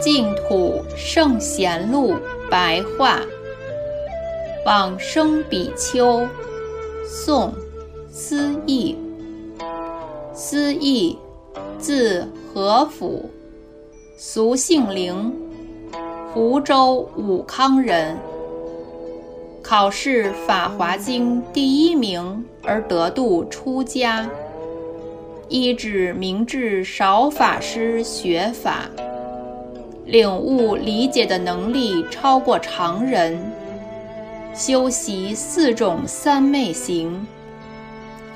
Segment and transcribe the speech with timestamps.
[0.00, 2.14] 净土圣贤录
[2.50, 3.20] 白话，
[4.64, 6.26] 往生比丘，
[7.06, 7.52] 宋，
[8.10, 8.96] 思义。
[10.34, 11.18] 思义，
[11.78, 13.28] 字和甫，
[14.16, 15.34] 俗姓灵，
[16.34, 18.16] 湖州武康人。
[19.62, 24.28] 考试《法华经》第一名而得度出家，
[25.48, 28.90] 依止明智少法师学法。
[30.04, 33.38] 领悟理解的能力超过常人，
[34.54, 37.26] 修习四种三昧行。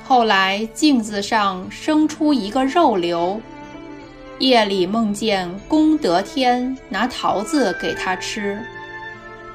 [0.03, 3.39] 后来镜子上生出一个肉瘤，
[4.39, 8.59] 夜里梦见功德天拿桃子给他吃，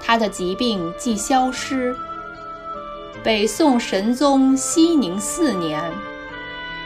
[0.01, 1.95] 他的疾病即消失。
[3.23, 5.83] 北宋神宗熙宁四年，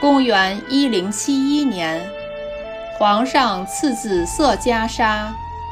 [0.01, 2.03] 公元一零七一年。
[2.99, 5.27] 皇上赐紫色袈裟，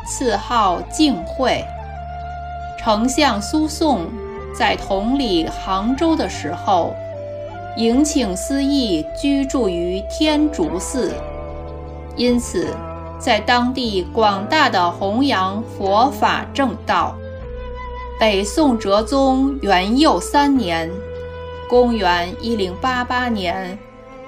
[0.06, 1.64] 赐号净慧。
[2.78, 4.08] 丞相苏颂
[4.54, 6.94] 在同里杭州的时候，
[7.76, 11.14] 迎请思义居住于天竺寺，
[12.20, 12.76] 因此
[13.18, 17.16] 在当地广大的弘扬佛法正道。
[18.18, 20.90] 北宋哲宗元佑三年，
[21.66, 23.78] 公元一零八八年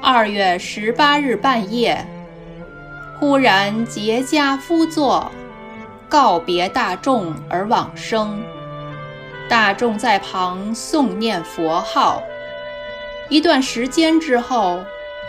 [0.01, 2.03] 二月十八日半夜。
[3.21, 5.31] 忽然结跏趺坐，
[6.09, 8.43] 告别大众而往生。
[9.51, 12.23] 大众在旁诵念佛号。
[13.29, 14.81] 一段时间之后，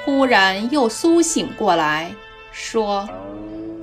[0.05, 2.09] 忽然又苏醒过来，
[2.55, 3.09] 说：“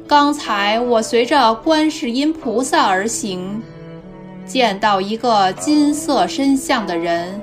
[0.07, 3.61] 刚才我随着观世音菩萨而行，
[4.47, 7.43] 见到一个金色身像的人，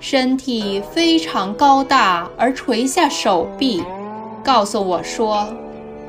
[0.00, 3.84] 身体非常高大，而垂下手臂，
[4.42, 5.46] 告诉我说。”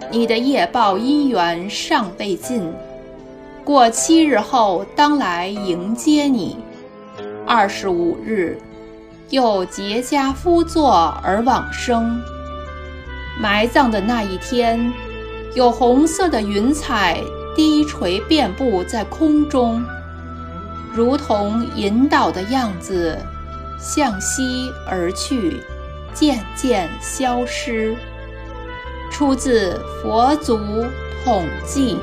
[0.09, 2.72] 你的业报因缘尚未尽，
[3.66, 6.55] 过七日后当来迎接你。
[7.45, 8.57] 二十五日，
[9.29, 12.17] 又结跏趺坐而往生。
[13.39, 14.91] 埋葬的那一天，
[15.53, 17.21] 有红色的云彩
[17.55, 19.83] 低垂遍布在空中，
[20.93, 23.17] 如同引导的样子，
[23.79, 25.61] 向西而去，
[26.13, 27.95] 渐渐消失。
[29.11, 30.57] 出自佛祖
[31.23, 31.97] 统记。